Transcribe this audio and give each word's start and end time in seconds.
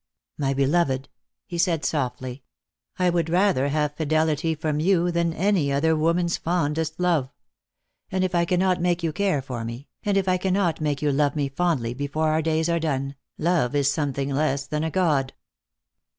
"My 0.39 0.55
beloved," 0.55 1.09
he 1.45 1.59
said 1.59 1.85
softly," 1.85 2.41
I 2.97 3.11
would 3.11 3.29
rather 3.29 3.67
have 3.69 3.93
fidelity 3.95 4.55
from 4.55 4.79
you 4.79 5.11
than 5.11 5.31
any 5.31 5.71
other 5.71 5.95
woman's 5.95 6.37
fondest 6.37 6.99
love. 6.99 7.29
And 8.11 8.23
if 8.23 8.33
I 8.33 8.45
cannot 8.45 8.81
make 8.81 9.03
you 9.03 9.13
care 9.13 9.43
for 9.43 9.63
me, 9.63 9.89
and 10.01 10.17
if 10.17 10.27
I 10.27 10.37
cannot 10.37 10.81
make 10.81 11.03
you 11.03 11.11
love 11.11 11.35
me 11.35 11.49
fondly 11.49 11.93
before 11.93 12.29
our 12.29 12.41
days 12.41 12.67
are 12.67 12.79
done, 12.79 13.13
love 13.37 13.75
is 13.75 13.91
something 13.91 14.31
less 14.31 14.65
than 14.65 14.83
a 14.83 14.89
god." 14.89 15.33